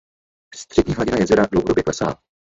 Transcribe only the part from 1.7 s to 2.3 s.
klesá.